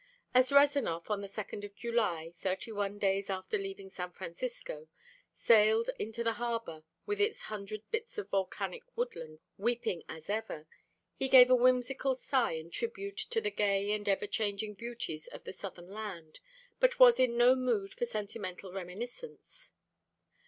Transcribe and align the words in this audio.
As 0.33 0.51
Rezanov, 0.51 1.11
on 1.11 1.21
the 1.21 1.27
second 1.27 1.63
of 1.63 1.75
July, 1.75 2.33
thirty 2.35 2.71
one 2.71 2.97
days 2.97 3.29
after 3.29 3.55
leaving 3.55 3.91
San 3.91 4.11
Francisco, 4.11 4.87
sailed 5.31 5.91
into 5.99 6.23
the 6.23 6.33
harbor 6.41 6.83
with 7.05 7.21
its 7.21 7.43
hundred 7.53 7.83
bits 7.91 8.17
of 8.17 8.27
volcanic 8.31 8.81
woodland 8.97 9.41
weeping 9.59 10.01
as 10.09 10.27
ever, 10.27 10.65
he 11.13 11.29
gave 11.29 11.51
a 11.51 11.55
whimsical 11.55 12.15
sigh 12.15 12.53
in 12.53 12.71
tribute 12.71 13.17
to 13.29 13.39
the 13.39 13.51
gay 13.51 13.91
and 13.91 14.09
ever 14.09 14.25
changing 14.25 14.73
beauties 14.73 15.27
of 15.27 15.43
the 15.43 15.53
southern 15.53 15.91
land, 15.91 16.39
but 16.79 16.97
was 16.97 17.19
in 17.19 17.37
no 17.37 17.53
mood 17.55 17.93
for 17.93 18.07
sentimental 18.07 18.73
reminiscence. 18.73 19.69